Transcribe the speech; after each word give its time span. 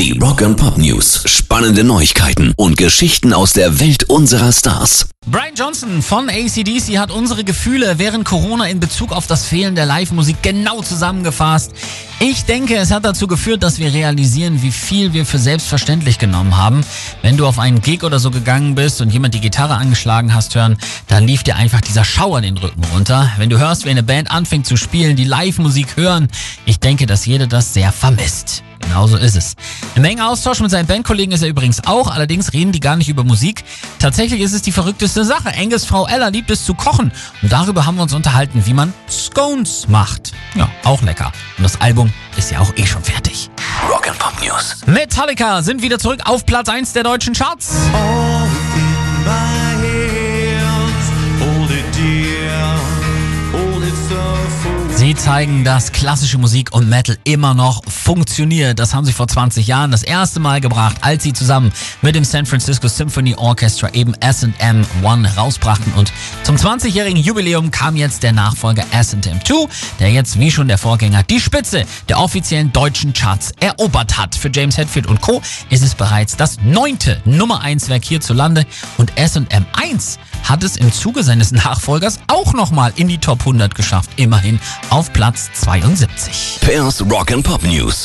Die 0.00 0.18
Rock 0.18 0.40
and 0.40 0.56
Pop 0.56 0.78
News. 0.78 1.24
Spannende 1.26 1.84
Neuigkeiten 1.84 2.54
und 2.56 2.78
Geschichten 2.78 3.34
aus 3.34 3.52
der 3.52 3.80
Welt 3.80 4.04
unserer 4.04 4.50
Stars. 4.50 5.10
Brian 5.26 5.54
Johnson 5.54 6.00
von 6.00 6.30
ACDC 6.30 6.96
hat 6.96 7.10
unsere 7.10 7.44
Gefühle 7.44 7.98
während 7.98 8.24
Corona 8.24 8.64
in 8.64 8.80
Bezug 8.80 9.12
auf 9.12 9.26
das 9.26 9.44
Fehlen 9.44 9.74
der 9.74 9.84
Live-Musik 9.84 10.36
genau 10.40 10.80
zusammengefasst. 10.80 11.72
Ich 12.18 12.46
denke, 12.46 12.76
es 12.76 12.90
hat 12.90 13.04
dazu 13.04 13.26
geführt, 13.26 13.62
dass 13.62 13.78
wir 13.78 13.92
realisieren, 13.92 14.62
wie 14.62 14.72
viel 14.72 15.12
wir 15.12 15.26
für 15.26 15.38
selbstverständlich 15.38 16.18
genommen 16.18 16.56
haben. 16.56 16.82
Wenn 17.20 17.36
du 17.36 17.46
auf 17.46 17.58
einen 17.58 17.82
Gig 17.82 18.02
oder 18.02 18.18
so 18.18 18.30
gegangen 18.30 18.74
bist 18.74 19.02
und 19.02 19.12
jemand 19.12 19.34
die 19.34 19.40
Gitarre 19.40 19.74
angeschlagen 19.74 20.32
hast 20.32 20.54
hören, 20.54 20.78
dann 21.08 21.26
lief 21.26 21.42
dir 21.42 21.56
einfach 21.56 21.82
dieser 21.82 22.04
Schauer 22.04 22.40
den 22.40 22.56
Rücken 22.56 22.84
runter. 22.94 23.30
Wenn 23.36 23.50
du 23.50 23.58
hörst, 23.58 23.84
wie 23.84 23.90
eine 23.90 24.02
Band 24.02 24.30
anfängt 24.30 24.64
zu 24.64 24.78
spielen, 24.78 25.14
die 25.14 25.24
Live-Musik 25.24 25.98
hören, 25.98 26.28
ich 26.64 26.80
denke, 26.80 27.04
dass 27.04 27.26
jeder 27.26 27.46
das 27.46 27.74
sehr 27.74 27.92
vermisst. 27.92 28.62
Genauso 28.90 29.18
ist 29.18 29.36
es. 29.36 29.54
Eine 29.94 30.02
Menge 30.02 30.26
Austausch 30.26 30.58
mit 30.58 30.72
seinen 30.72 30.88
Bandkollegen 30.88 31.32
ist 31.32 31.42
er 31.42 31.48
übrigens 31.48 31.86
auch, 31.86 32.10
allerdings 32.10 32.52
reden 32.52 32.72
die 32.72 32.80
gar 32.80 32.96
nicht 32.96 33.08
über 33.08 33.22
Musik. 33.22 33.62
Tatsächlich 34.00 34.40
ist 34.40 34.52
es 34.52 34.62
die 34.62 34.72
verrückteste 34.72 35.24
Sache. 35.24 35.54
Angus 35.56 35.84
Frau 35.84 36.08
Ella 36.08 36.26
liebt 36.26 36.50
es 36.50 36.64
zu 36.64 36.74
kochen 36.74 37.12
und 37.40 37.52
darüber 37.52 37.86
haben 37.86 37.94
wir 37.94 38.02
uns 38.02 38.14
unterhalten, 38.14 38.66
wie 38.66 38.74
man 38.74 38.92
Scones 39.08 39.86
macht. 39.86 40.32
Ja, 40.56 40.68
auch 40.82 41.02
lecker. 41.02 41.30
Und 41.56 41.62
das 41.62 41.80
Album 41.80 42.12
ist 42.36 42.50
ja 42.50 42.58
auch 42.58 42.72
eh 42.76 42.84
schon 42.84 43.04
fertig. 43.04 43.48
Rock 43.88 44.08
and 44.08 44.18
Pop 44.18 44.32
News. 44.42 44.78
Metallica 44.86 45.62
sind 45.62 45.82
wieder 45.82 46.00
zurück 46.00 46.22
auf 46.24 46.44
Platz 46.44 46.68
1 46.68 46.92
der 46.92 47.04
deutschen 47.04 47.34
Charts. 47.34 47.76
All 47.94 48.29
Sie 55.00 55.14
zeigen, 55.14 55.64
dass 55.64 55.92
klassische 55.92 56.36
Musik 56.36 56.74
und 56.74 56.86
Metal 56.86 57.16
immer 57.24 57.54
noch 57.54 57.82
funktioniert. 57.86 58.78
Das 58.78 58.92
haben 58.92 59.06
sie 59.06 59.14
vor 59.14 59.26
20 59.26 59.66
Jahren 59.66 59.90
das 59.90 60.02
erste 60.02 60.40
Mal 60.40 60.60
gebracht, 60.60 60.98
als 61.00 61.22
sie 61.22 61.32
zusammen 61.32 61.72
mit 62.02 62.14
dem 62.14 62.24
San 62.24 62.44
Francisco 62.44 62.86
Symphony 62.86 63.34
Orchestra 63.34 63.88
eben 63.94 64.12
S&M 64.20 64.86
One 65.02 65.34
rausbrachten. 65.36 65.94
Und 65.94 66.12
zum 66.42 66.56
20-jährigen 66.56 67.16
Jubiläum 67.16 67.70
kam 67.70 67.96
jetzt 67.96 68.22
der 68.22 68.32
Nachfolger 68.32 68.84
S&M 68.92 69.42
2, 69.42 69.68
der 70.00 70.10
jetzt 70.10 70.38
wie 70.38 70.50
schon 70.50 70.68
der 70.68 70.76
Vorgänger 70.76 71.22
die 71.22 71.40
Spitze 71.40 71.86
der 72.10 72.20
offiziellen 72.20 72.70
deutschen 72.70 73.14
Charts 73.14 73.52
erobert 73.58 74.18
hat. 74.18 74.34
Für 74.34 74.50
James 74.52 74.76
Hetfield 74.76 75.06
und 75.06 75.22
Co. 75.22 75.40
ist 75.70 75.82
es 75.82 75.94
bereits 75.94 76.36
das 76.36 76.58
neunte 76.62 77.22
Nummer 77.24 77.62
1 77.62 77.88
Werk 77.88 78.04
hierzulande 78.04 78.66
und 78.98 79.16
S&M 79.16 79.64
1 79.72 80.18
hat 80.42 80.62
es 80.62 80.76
im 80.76 80.92
Zuge 80.92 81.22
seines 81.22 81.52
Nachfolgers 81.52 82.18
auch 82.26 82.52
nochmal 82.52 82.92
in 82.96 83.08
die 83.08 83.18
Top 83.18 83.40
100 83.40 83.74
geschafft. 83.74 84.10
Immerhin 84.16 84.60
auf 85.00 85.10
Platz 85.14 85.50
72. 85.54 86.58
Pairs 86.60 87.02
Rock 87.10 87.32
and 87.32 87.42
Pop 87.42 87.62
News. 87.62 88.04